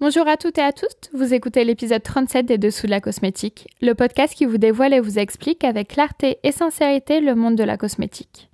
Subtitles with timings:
[0.00, 3.68] Bonjour à toutes et à tous, vous écoutez l'épisode 37 des Dessous de la cosmétique,
[3.82, 7.64] le podcast qui vous dévoile et vous explique avec clarté et sincérité le monde de
[7.64, 8.48] la cosmétique.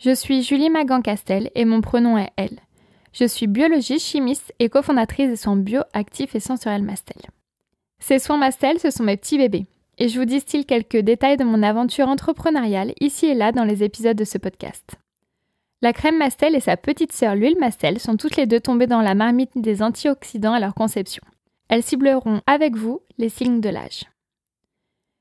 [0.00, 2.58] Je suis Julie Magan-Castel et mon pronom est elle.
[3.12, 7.22] Je suis biologiste, chimiste et cofondatrice des soins bio, actifs et sensoriels Mastel.
[8.00, 9.66] Ces soins Mastel, ce sont mes petits bébés,
[9.98, 13.84] et je vous distille quelques détails de mon aventure entrepreneuriale ici et là dans les
[13.84, 14.96] épisodes de ce podcast.
[15.82, 19.02] La crème Mastel et sa petite sœur l'huile Mastel sont toutes les deux tombées dans
[19.02, 21.24] la marmite des antioxydants à leur conception.
[21.68, 24.04] Elles cibleront avec vous les signes de l'âge.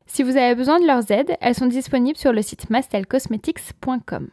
[0.06, 4.30] Si vous avez besoin de leurs aides, elles sont disponibles sur le site mastelcosmetics.com.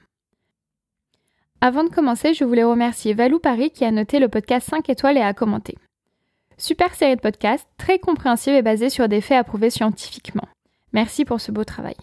[1.62, 5.16] Avant de commencer, je voulais remercier Valou Paris qui a noté le podcast 5 étoiles
[5.16, 5.78] et a commenté.
[6.58, 10.48] Super série de podcasts, très compréhensive et basée sur des faits approuvés scientifiquement.
[10.92, 11.96] Merci pour ce beau travail.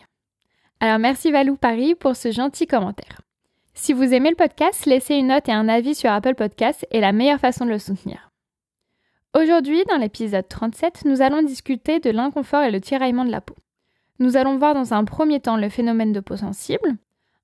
[0.79, 3.24] Alors merci Valou Paris pour ce gentil commentaire.
[3.77, 7.01] Si vous aimez le podcast, laisser une note et un avis sur Apple Podcasts est
[7.01, 8.31] la meilleure façon de le soutenir.
[9.37, 13.55] Aujourd'hui, dans l'épisode 37, nous allons discuter de l'inconfort et le tiraillement de la peau.
[14.19, 16.95] Nous allons voir dans un premier temps le phénomène de peau sensible,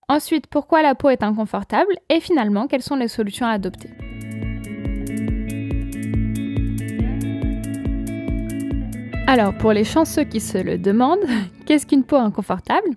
[0.07, 3.89] ensuite pourquoi la peau est inconfortable et finalement quelles sont les solutions à adopter.
[9.27, 11.19] Alors, pour les chanceux qui se le demandent,
[11.65, 12.87] qu'est-ce qu'une peau inconfortable?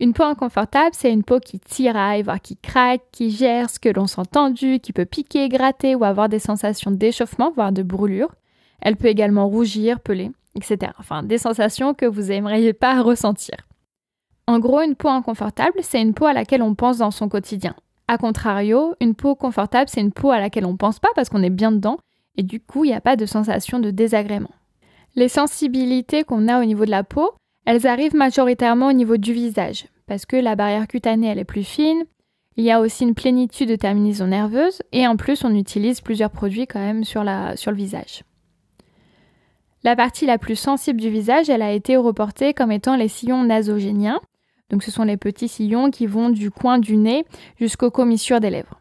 [0.00, 3.88] Une peau inconfortable, c'est une peau qui tiraille, voire qui craque, qui gère ce que
[3.88, 8.34] l'on sent tendu, qui peut piquer, gratter ou avoir des sensations d'échauffement, voire de brûlure.
[8.80, 10.92] Elle peut également rougir, peler, etc.
[10.98, 13.56] Enfin, des sensations que vous n'aimeriez pas ressentir.
[14.46, 17.74] En gros, une peau inconfortable, c'est une peau à laquelle on pense dans son quotidien.
[18.06, 21.42] A contrario, une peau confortable, c'est une peau à laquelle on pense pas parce qu'on
[21.42, 21.98] est bien dedans
[22.36, 24.52] et du coup, il n'y a pas de sensation de désagrément.
[25.16, 27.32] Les sensibilités qu'on a au niveau de la peau,
[27.68, 31.64] elles arrivent majoritairement au niveau du visage, parce que la barrière cutanée elle est plus
[31.64, 32.04] fine,
[32.56, 36.30] il y a aussi une plénitude de terminaisons nerveuses, et en plus on utilise plusieurs
[36.30, 38.24] produits quand même sur, le visage.
[39.84, 43.44] La partie la plus sensible du visage, elle a été reportée comme étant les sillons
[43.44, 44.22] nasogéniens.
[44.70, 47.26] Donc ce sont les petits sillons qui vont du coin du nez
[47.60, 48.80] jusqu'aux commissures des lèvres.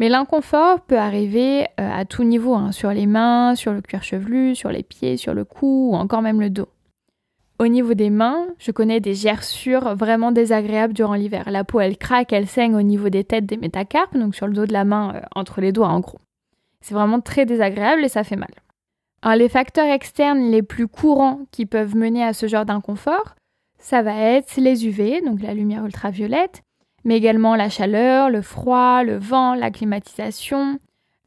[0.00, 4.02] Mais l'inconfort peut arriver euh, à tout niveau, hein, sur les mains, sur le cuir
[4.02, 6.66] chevelu, sur les pieds, sur le cou ou encore même le dos.
[7.58, 11.48] Au niveau des mains, je connais des gerçures vraiment désagréables durant l'hiver.
[11.50, 14.52] La peau, elle craque, elle saigne au niveau des têtes des métacarpes, donc sur le
[14.52, 16.18] dos de la main, euh, entre les doigts en gros.
[16.80, 18.50] C'est vraiment très désagréable et ça fait mal.
[19.22, 23.36] Alors les facteurs externes les plus courants qui peuvent mener à ce genre d'inconfort,
[23.78, 26.62] ça va être les UV, donc la lumière ultraviolette,
[27.04, 30.80] mais également la chaleur, le froid, le vent, la climatisation,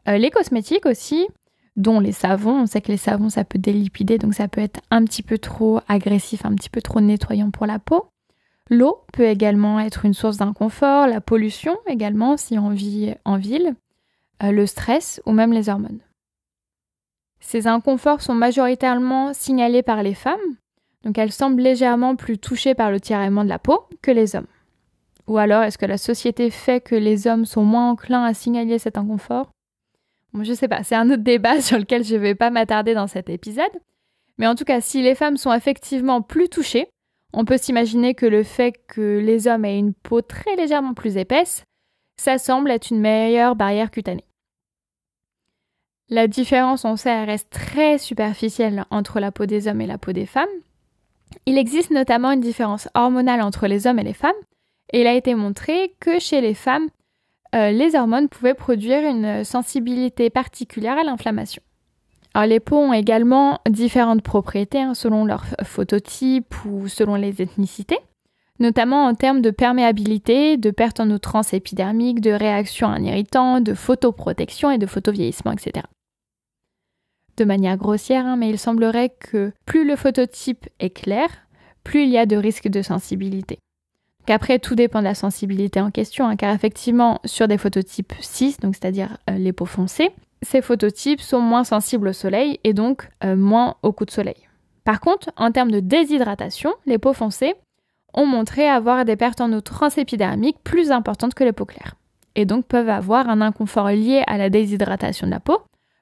[0.07, 1.27] euh, les cosmétiques aussi,
[1.75, 2.61] dont les savons.
[2.61, 5.37] On sait que les savons, ça peut délipider, donc ça peut être un petit peu
[5.37, 8.07] trop agressif, un petit peu trop nettoyant pour la peau.
[8.69, 13.75] L'eau peut également être une source d'inconfort, la pollution également si on vit en ville,
[14.41, 15.99] euh, le stress ou même les hormones.
[17.39, 20.39] Ces inconforts sont majoritairement signalés par les femmes,
[21.03, 24.47] donc elles semblent légèrement plus touchées par le tiraillement de la peau que les hommes.
[25.27, 28.79] Ou alors est-ce que la société fait que les hommes sont moins enclins à signaler
[28.79, 29.51] cet inconfort?
[30.43, 33.07] Je sais pas, c'est un autre débat sur lequel je ne vais pas m'attarder dans
[33.07, 33.71] cet épisode.
[34.37, 36.87] Mais en tout cas, si les femmes sont effectivement plus touchées,
[37.33, 41.17] on peut s'imaginer que le fait que les hommes aient une peau très légèrement plus
[41.17, 41.63] épaisse,
[42.17, 44.25] ça semble être une meilleure barrière cutanée.
[46.09, 50.11] La différence, on sait, reste très superficielle entre la peau des hommes et la peau
[50.11, 50.47] des femmes.
[51.45, 54.35] Il existe notamment une différence hormonale entre les hommes et les femmes,
[54.93, 56.87] et il a été montré que chez les femmes,
[57.55, 61.61] euh, les hormones pouvaient produire une sensibilité particulière à l'inflammation.
[62.43, 67.99] Les peaux ont également différentes propriétés hein, selon leur phototype ou selon les ethnicités,
[68.59, 73.61] notamment en termes de perméabilité, de perte en outrance épidermique, de réaction à un irritant,
[73.61, 75.85] de photoprotection et de photovieillissement, etc.
[77.37, 81.29] De manière grossière, hein, mais il semblerait que plus le phototype est clair,
[81.85, 83.59] plus il y a de risques de sensibilité.
[84.25, 88.59] Qu'après, tout dépend de la sensibilité en question, hein, car effectivement, sur des phototypes 6,
[88.59, 93.09] donc c'est-à-dire euh, les peaux foncées, ces phototypes sont moins sensibles au soleil et donc
[93.23, 94.47] euh, moins au coup de soleil.
[94.83, 97.55] Par contre, en termes de déshydratation, les peaux foncées
[98.13, 101.95] ont montré avoir des pertes en eau transépidermique plus importantes que les peaux claires,
[102.35, 105.59] et donc peuvent avoir un inconfort lié à la déshydratation de la peau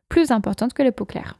[0.09, 1.39] plus importante que les peaux claires.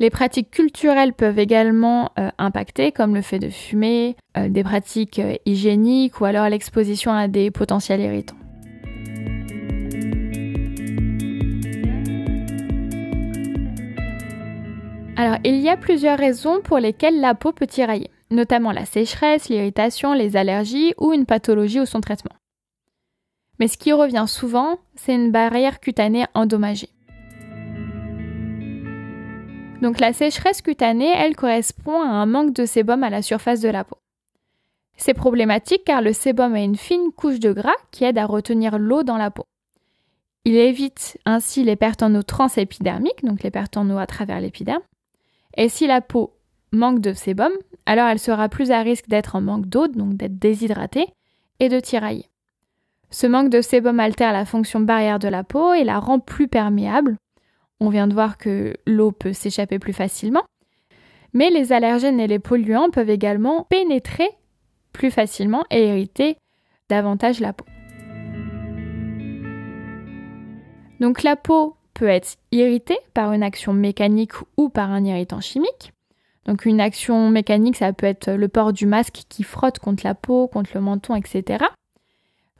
[0.00, 5.18] Les pratiques culturelles peuvent également euh, impacter, comme le fait de fumer, euh, des pratiques
[5.18, 8.36] euh, hygiéniques ou alors l'exposition à des potentiels irritants.
[15.16, 19.48] Alors, il y a plusieurs raisons pour lesquelles la peau peut tirailler, notamment la sécheresse,
[19.48, 22.36] l'irritation, les allergies ou une pathologie ou son traitement.
[23.58, 26.90] Mais ce qui revient souvent, c'est une barrière cutanée endommagée.
[29.80, 33.68] Donc la sécheresse cutanée, elle correspond à un manque de sébum à la surface de
[33.68, 33.98] la peau.
[34.96, 38.78] C'est problématique car le sébum a une fine couche de gras qui aide à retenir
[38.78, 39.44] l'eau dans la peau.
[40.44, 44.40] Il évite ainsi les pertes en eau transépidermiques, donc les pertes en eau à travers
[44.40, 44.82] l'épiderme.
[45.56, 46.34] Et si la peau
[46.72, 47.52] manque de sébum,
[47.86, 51.06] alors elle sera plus à risque d'être en manque d'eau, donc d'être déshydratée,
[51.60, 52.26] et de tirailler.
[53.10, 56.48] Ce manque de sébum altère la fonction barrière de la peau et la rend plus
[56.48, 57.16] perméable.
[57.80, 60.44] On vient de voir que l'eau peut s'échapper plus facilement.
[61.32, 64.28] Mais les allergènes et les polluants peuvent également pénétrer
[64.92, 66.36] plus facilement et irriter
[66.88, 67.66] davantage la peau.
[71.00, 75.92] Donc la peau peut être irritée par une action mécanique ou par un irritant chimique.
[76.46, 80.14] Donc une action mécanique, ça peut être le port du masque qui frotte contre la
[80.14, 81.64] peau, contre le menton, etc.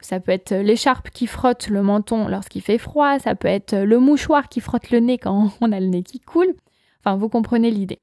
[0.01, 3.99] Ça peut être l'écharpe qui frotte le menton lorsqu'il fait froid, ça peut être le
[3.99, 6.53] mouchoir qui frotte le nez quand on a le nez qui coule.
[7.03, 7.99] Enfin, vous comprenez l'idée.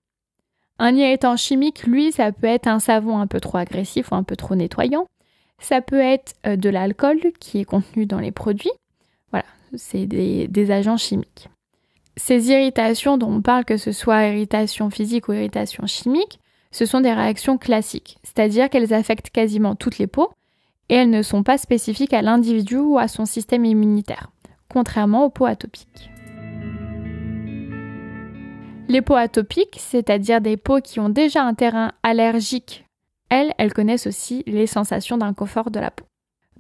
[0.79, 4.23] Un irritant chimique, lui, ça peut être un savon un peu trop agressif ou un
[4.23, 5.07] peu trop nettoyant.
[5.59, 8.73] Ça peut être euh, de l'alcool qui est contenu dans les produits.
[9.31, 11.49] Voilà, c'est des, des, agents chimiques.
[12.19, 16.41] Ces irritations dont on parle, que ce soit irritation physique ou irritation chimique,
[16.73, 20.31] ce sont des réactions classiques, c'est-à-dire qu'elles affectent quasiment toutes les peaux
[20.89, 24.31] et elles ne sont pas spécifiques à l'individu ou à son système immunitaire,
[24.69, 26.11] contrairement aux peaux atopiques.
[28.89, 32.85] Les peaux atopiques, c'est-à-dire des peaux qui ont déjà un terrain allergique,
[33.29, 36.05] elles, elles connaissent aussi les sensations d'inconfort de la peau.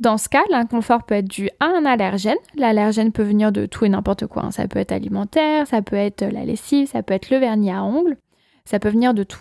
[0.00, 2.36] Dans ce cas, l'inconfort peut être dû à un allergène.
[2.54, 4.44] L'allergène peut venir de tout et n'importe quoi.
[4.44, 4.50] Hein.
[4.50, 7.82] Ça peut être alimentaire, ça peut être la lessive, ça peut être le vernis à
[7.82, 8.18] ongles,
[8.66, 9.40] ça peut venir de tout.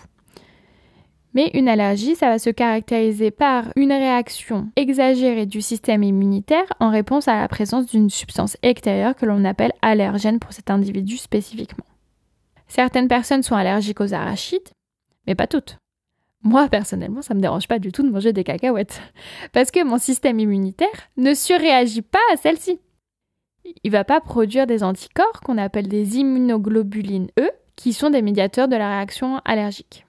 [1.36, 6.88] Mais une allergie, ça va se caractériser par une réaction exagérée du système immunitaire en
[6.88, 11.84] réponse à la présence d'une substance extérieure que l'on appelle allergène pour cet individu spécifiquement.
[12.68, 14.70] Certaines personnes sont allergiques aux arachides,
[15.26, 15.76] mais pas toutes.
[16.42, 19.02] Moi, personnellement, ça me dérange pas du tout de manger des cacahuètes,
[19.52, 22.80] parce que mon système immunitaire ne surréagit pas à celle-ci.
[23.84, 28.68] Il va pas produire des anticorps qu'on appelle des immunoglobulines E, qui sont des médiateurs
[28.68, 30.06] de la réaction allergique.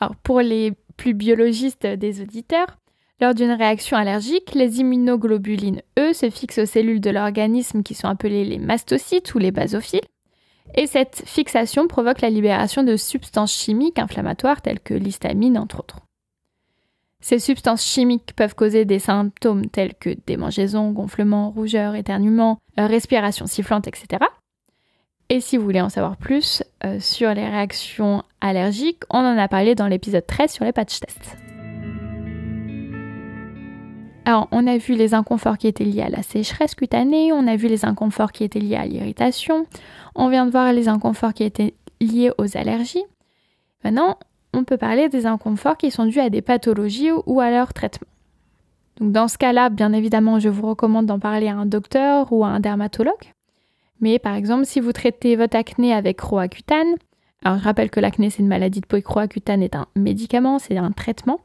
[0.00, 2.78] Alors pour les plus biologistes des auditeurs,
[3.20, 8.08] lors d'une réaction allergique, les immunoglobulines E se fixent aux cellules de l'organisme qui sont
[8.08, 10.02] appelées les mastocytes ou les basophiles.
[10.74, 16.00] Et cette fixation provoque la libération de substances chimiques inflammatoires telles que l'histamine entre autres.
[17.20, 23.46] Ces substances chimiques peuvent causer des symptômes tels que démangeaisons, gonflements, rougeurs, éternuements, euh, respiration
[23.46, 24.26] sifflante, etc.
[25.28, 29.48] Et si vous voulez en savoir plus euh, sur les réactions allergiques, on en a
[29.48, 31.36] parlé dans l'épisode 13 sur les patch tests.
[34.24, 37.56] Alors, on a vu les inconforts qui étaient liés à la sécheresse cutanée, on a
[37.56, 39.66] vu les inconforts qui étaient liés à l'irritation,
[40.14, 43.04] on vient de voir les inconforts qui étaient liés aux allergies.
[43.84, 44.18] Maintenant,
[44.52, 48.08] on peut parler des inconforts qui sont dus à des pathologies ou à leur traitement.
[49.00, 52.44] Donc dans ce cas-là, bien évidemment, je vous recommande d'en parler à un docteur ou
[52.44, 53.35] à un dermatologue.
[54.00, 56.94] Mais par exemple, si vous traitez votre acné avec Roaccutane,
[57.44, 60.58] alors je rappelle que l'acné c'est une maladie de peau et Roaccutane est un médicament,
[60.58, 61.40] c'est un traitement,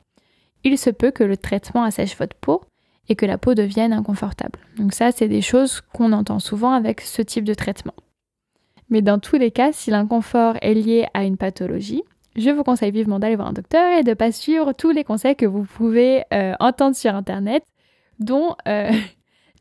[0.63, 2.61] il se peut que le traitement assèche votre peau
[3.09, 4.59] et que la peau devienne inconfortable.
[4.77, 7.93] Donc ça, c'est des choses qu'on entend souvent avec ce type de traitement.
[8.89, 12.03] Mais dans tous les cas, si l'inconfort est lié à une pathologie,
[12.35, 15.03] je vous conseille vivement d'aller voir un docteur et de ne pas suivre tous les
[15.03, 17.63] conseils que vous pouvez euh, entendre sur Internet,
[18.19, 18.91] dont euh,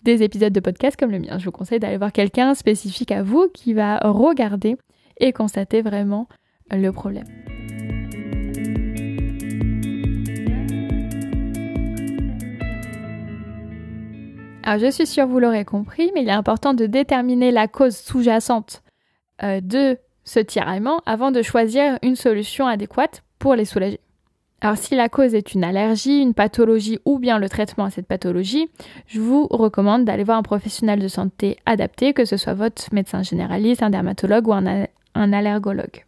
[0.02, 1.38] des épisodes de podcast comme le mien.
[1.38, 4.76] Je vous conseille d'aller voir quelqu'un spécifique à vous qui va regarder
[5.18, 6.28] et constater vraiment
[6.70, 7.26] le problème.
[14.62, 17.96] Alors je suis sûre vous l'aurez compris, mais il est important de déterminer la cause
[17.96, 18.82] sous-jacente
[19.42, 24.00] euh, de ce tiraillement avant de choisir une solution adéquate pour les soulager.
[24.62, 28.06] Alors si la cause est une allergie, une pathologie ou bien le traitement à cette
[28.06, 28.68] pathologie,
[29.06, 33.22] je vous recommande d'aller voir un professionnel de santé adapté, que ce soit votre médecin
[33.22, 36.04] généraliste, un dermatologue ou un, allergologue.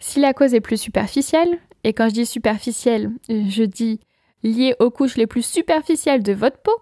[0.00, 4.00] Si la cause est plus superficielle, et quand je dis superficielle, je dis
[4.42, 6.76] liée aux couches les plus superficielles de votre peau,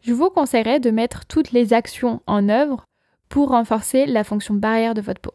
[0.00, 2.84] je vous conseillerais de mettre toutes les actions en œuvre
[3.28, 5.34] pour renforcer la fonction barrière de votre peau.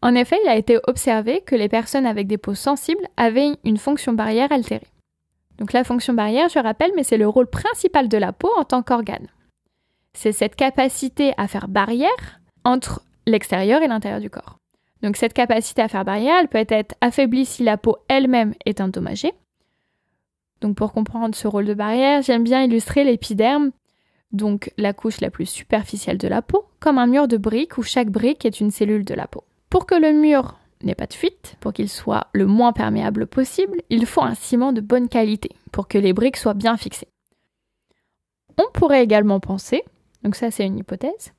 [0.00, 3.78] En effet, il a été observé que les personnes avec des peaux sensibles avaient une
[3.78, 4.86] fonction barrière altérée.
[5.58, 8.64] Donc la fonction barrière, je rappelle, mais c'est le rôle principal de la peau en
[8.64, 9.26] tant qu'organe.
[10.12, 14.58] C'est cette capacité à faire barrière entre l'extérieur et l'intérieur du corps.
[15.02, 18.80] Donc cette capacité à faire barrière, elle peut être affaiblie si la peau elle-même est
[18.80, 19.32] endommagée.
[20.60, 23.70] Donc pour comprendre ce rôle de barrière, j'aime bien illustrer l'épiderme,
[24.32, 27.82] donc la couche la plus superficielle de la peau, comme un mur de briques où
[27.82, 29.44] chaque brique est une cellule de la peau.
[29.70, 33.82] Pour que le mur n'ait pas de fuite, pour qu'il soit le moins perméable possible,
[33.90, 37.08] il faut un ciment de bonne qualité pour que les briques soient bien fixées.
[38.56, 39.84] On pourrait également penser,
[40.22, 41.32] donc ça c'est une hypothèse,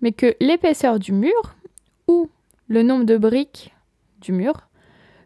[0.00, 1.54] mais que l'épaisseur du mur
[2.06, 2.30] ou
[2.68, 3.74] le nombre de briques
[4.20, 4.54] du mur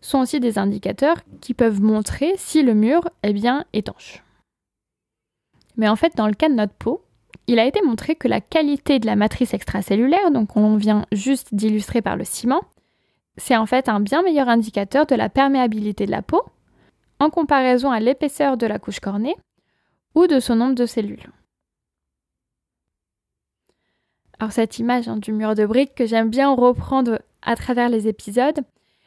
[0.01, 4.23] sont aussi des indicateurs qui peuvent montrer si le mur est bien étanche.
[5.77, 7.03] Mais en fait, dans le cas de notre peau,
[7.47, 11.55] il a été montré que la qualité de la matrice extracellulaire, donc on vient juste
[11.55, 12.62] d'illustrer par le ciment,
[13.37, 16.43] c'est en fait un bien meilleur indicateur de la perméabilité de la peau
[17.19, 19.37] en comparaison à l'épaisseur de la couche cornée
[20.15, 21.31] ou de son nombre de cellules.
[24.38, 28.09] Alors cette image hein, du mur de briques que j'aime bien reprendre à travers les
[28.09, 28.61] épisodes,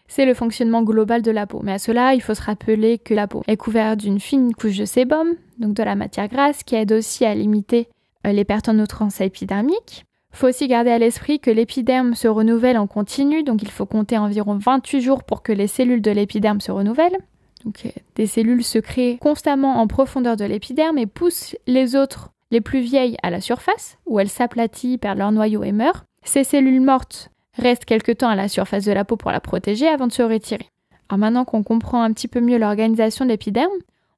[0.07, 1.61] c'est le fonctionnement global de la peau.
[1.63, 4.77] Mais à cela, il faut se rappeler que la peau est couverte d'une fine couche
[4.77, 7.87] de sébum, donc de la matière grasse, qui aide aussi à limiter
[8.25, 10.05] les pertes en nutrients épidermiques.
[10.31, 14.17] Faut aussi garder à l'esprit que l'épiderme se renouvelle en continu, donc il faut compter
[14.17, 17.17] environ 28 jours pour que les cellules de l'épiderme se renouvellent.
[17.65, 22.61] Euh, des cellules se créent constamment en profondeur de l'épiderme et poussent les autres, les
[22.61, 26.05] plus vieilles, à la surface, où elles s'aplatissent, perdent leur noyau et meurent.
[26.23, 29.87] Ces cellules mortes reste quelque temps à la surface de la peau pour la protéger
[29.87, 30.69] avant de se retirer.
[31.09, 33.71] Alors maintenant qu'on comprend un petit peu mieux l'organisation de l'épiderme,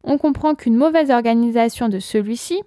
[0.03, 2.61] on comprend qu'une mauvaise organisation de celui-ci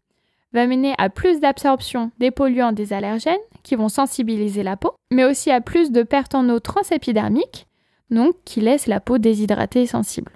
[0.55, 5.25] va mener à plus d'absorption des polluants des allergènes qui vont sensibiliser la peau, mais
[5.25, 7.67] aussi à plus de pertes en eau transépidermique,
[8.11, 10.33] donc qui laissent la peau déshydratée et sensible.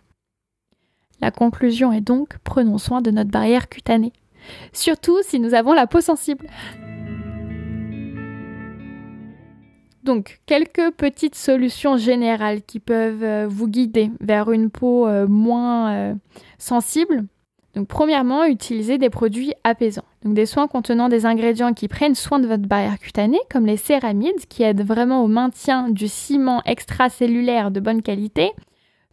[1.20, 4.12] La conclusion est donc prenons soin de notre barrière cutanée,
[4.72, 6.48] surtout si nous avons la peau sensible.
[10.08, 15.92] Donc, quelques petites solutions générales qui peuvent euh, vous guider vers une peau euh, moins
[15.92, 16.14] euh,
[16.56, 17.26] sensible.
[17.74, 20.04] Donc, premièrement, utilisez des produits apaisants.
[20.24, 23.76] Donc, des soins contenant des ingrédients qui prennent soin de votre barrière cutanée, comme les
[23.76, 28.52] céramides, qui aident vraiment au maintien du ciment extracellulaire de bonne qualité,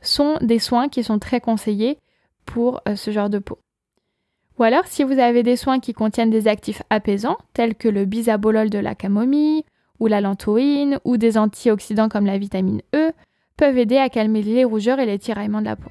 [0.01, 1.97] sont des soins qui sont très conseillés
[2.45, 3.59] pour ce genre de peau.
[4.57, 8.05] Ou alors, si vous avez des soins qui contiennent des actifs apaisants, tels que le
[8.05, 9.63] bisabolol de la camomille,
[9.99, 13.11] ou la lantoïne ou des antioxydants comme la vitamine E
[13.57, 15.89] peuvent aider à calmer les rougeurs et les tiraillements de la peau.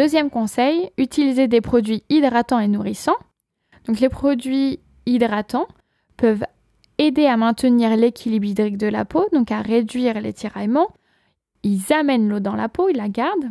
[0.00, 3.18] Deuxième conseil, utilisez des produits hydratants et nourrissants.
[3.84, 5.68] Donc les produits hydratants
[6.16, 6.46] peuvent
[6.96, 10.88] aider à maintenir l'équilibre hydrique de la peau, donc à réduire les tiraillements.
[11.64, 13.50] Ils amènent l'eau dans la peau, ils la gardent.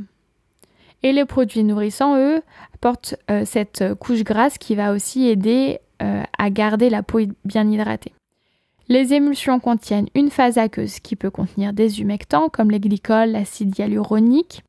[1.03, 2.41] Et les produits nourrissants, eux,
[2.73, 7.69] apportent euh, cette couche grasse qui va aussi aider euh, à garder la peau bien
[7.69, 8.13] hydratée.
[8.87, 13.77] Les émulsions contiennent une phase aqueuse qui peut contenir des humectants comme les glycols, l'acide
[13.77, 14.63] hyaluronique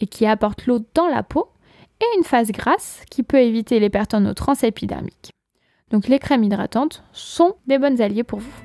[0.00, 1.48] et qui apporte l'eau dans la peau
[2.00, 4.34] et une phase grasse qui peut éviter les pertes en eau.
[5.90, 8.62] Donc les crèmes hydratantes sont des bonnes alliées pour vous.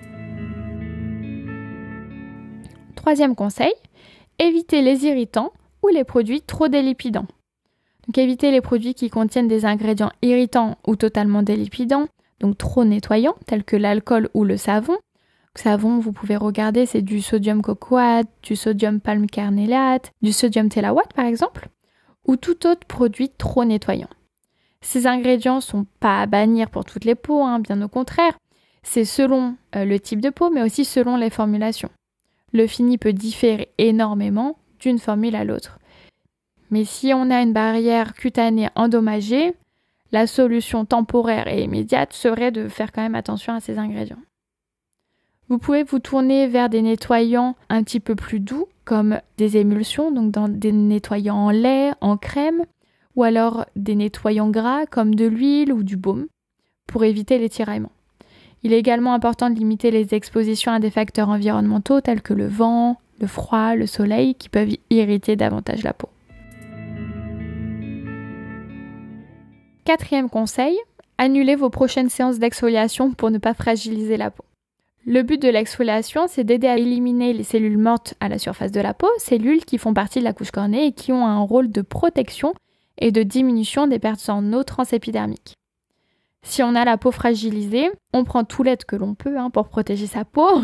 [2.96, 3.74] Troisième conseil,
[4.40, 5.52] évitez les irritants
[5.84, 7.28] ou les produits trop délipidants.
[8.08, 12.08] Donc évitez les produits qui contiennent des ingrédients irritants ou totalement délipidants,
[12.40, 14.98] donc trop nettoyants, tels que l'alcool ou le savon.
[15.64, 21.68] Vous pouvez regarder, c'est du sodium cocoate, du sodium palmcarnélate, du sodium tellawate par exemple,
[22.26, 24.10] ou tout autre produit trop nettoyant.
[24.82, 28.34] Ces ingrédients sont pas à bannir pour toutes les peaux, hein, bien au contraire.
[28.82, 31.92] C'est selon euh, le type de peau, mais aussi selon les formulations.
[32.52, 35.78] Le fini peut différer énormément d'une formule à l'autre.
[36.72, 39.54] Mais si on a une barrière cutanée endommagée,
[40.12, 44.18] la solution temporaire et immédiate serait de faire quand même attention à ces ingrédients.
[45.52, 50.10] Vous pouvez vous tourner vers des nettoyants un petit peu plus doux, comme des émulsions,
[50.10, 52.64] donc dans des nettoyants en lait, en crème,
[53.18, 56.28] ou alors des nettoyants gras comme de l'huile ou du baume,
[56.88, 57.92] pour éviter les tiraillements.
[58.64, 62.48] Il est également important de limiter les expositions à des facteurs environnementaux tels que le
[62.48, 66.08] vent, le froid, le soleil, qui peuvent irriter davantage la peau.
[69.84, 70.78] Quatrième conseil,
[71.18, 74.46] annulez vos prochaines séances d'exfoliation pour ne pas fragiliser la peau.
[75.06, 78.82] Le but de l'exfoliation, c'est d'aider à éliminer les cellules mortes à la surface de
[78.82, 81.72] la peau, cellules qui font partie de la couche cornée et qui ont un rôle
[81.72, 82.54] de protection
[83.00, 85.56] et de diminution des pertes en eau transépidermique.
[86.44, 89.70] Si on a la peau fragilisée, on prend tout l'aide que l'on peut hein, pour
[89.70, 90.62] protéger sa peau,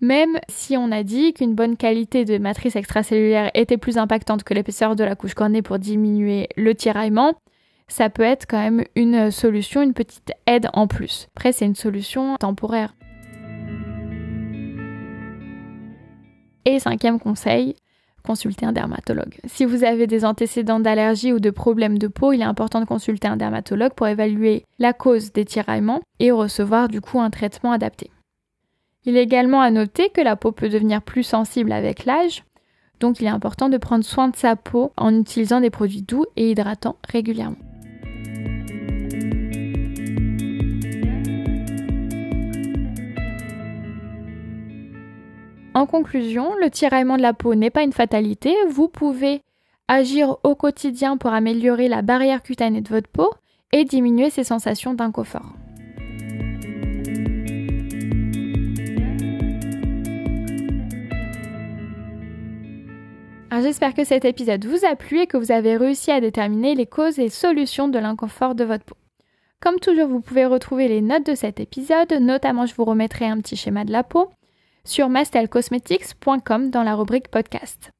[0.00, 4.54] même si on a dit qu'une bonne qualité de matrice extracellulaire était plus impactante que
[4.54, 7.34] l'épaisseur de la couche cornée pour diminuer le tiraillement,
[7.86, 11.28] ça peut être quand même une solution, une petite aide en plus.
[11.36, 12.94] Après, c'est une solution temporaire.
[16.68, 17.76] Et cinquième conseil,
[18.22, 19.38] consulter un dermatologue.
[19.46, 22.84] Si vous avez des antécédents d'allergie ou de problèmes de peau, il est important de
[22.84, 27.72] consulter un dermatologue pour évaluer la cause des tiraillements et recevoir du coup un traitement
[27.72, 28.10] adapté.
[29.06, 32.44] Il est également à noter que la peau peut devenir plus sensible avec l'âge,
[33.00, 36.26] donc il est important de prendre soin de sa peau en utilisant des produits doux
[36.36, 37.56] et hydratants régulièrement.
[45.78, 48.52] En conclusion, le tiraillement de la peau n'est pas une fatalité.
[48.68, 49.42] Vous pouvez
[49.86, 53.32] agir au quotidien pour améliorer la barrière cutanée de votre peau
[53.70, 55.52] et diminuer ses sensations d'inconfort.
[63.62, 66.86] J'espère que cet épisode vous a plu et que vous avez réussi à déterminer les
[66.86, 68.96] causes et solutions de l'inconfort de votre peau.
[69.60, 73.38] Comme toujours, vous pouvez retrouver les notes de cet épisode, notamment je vous remettrai un
[73.40, 74.28] petit schéma de la peau,
[74.88, 77.90] sur mastelcosmetics.com dans la rubrique podcast.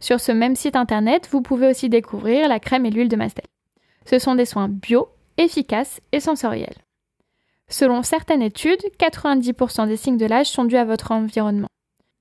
[0.00, 3.44] Sur ce même site internet, vous pouvez aussi découvrir la crème et l'huile de Mastel.
[4.06, 6.78] Ce sont des soins bio, efficaces et sensoriels.
[7.68, 11.68] Selon certaines études, 90% des signes de l'âge sont dus à votre environnement.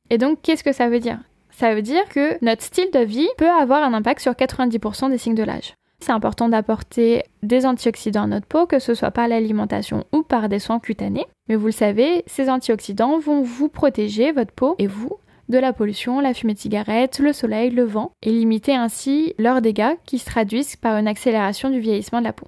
[0.10, 1.20] Et donc, qu'est-ce que ça veut dire?
[1.52, 5.18] Ça veut dire que notre style de vie peut avoir un impact sur 90% des
[5.18, 5.76] signes de l'âge.
[6.00, 10.48] C'est important d'apporter des antioxydants à notre peau, que ce soit par l'alimentation ou par
[10.48, 11.28] des soins cutanés.
[11.48, 15.18] Mais vous le savez, ces antioxydants vont vous protéger, votre peau et vous,
[15.50, 19.62] de la pollution, la fumée de cigarette, le soleil, le vent, et limiter ainsi leurs
[19.62, 22.48] dégâts qui se traduisent par une accélération du vieillissement de la peau.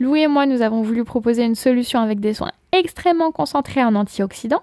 [0.00, 3.94] Louis et moi, nous avons voulu proposer une solution avec des soins extrêmement concentrés en
[3.94, 4.62] antioxydants,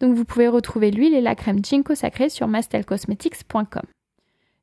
[0.00, 3.82] donc vous pouvez retrouver l'huile et la crème Ginkgo sacrée sur mastelcosmetics.com.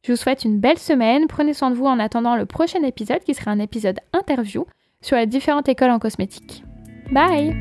[0.07, 3.25] Je vous souhaite une belle semaine, prenez soin de vous en attendant le prochain épisode
[3.25, 4.65] qui sera un épisode interview
[5.01, 6.63] sur les différentes écoles en cosmétique.
[7.11, 7.53] Bye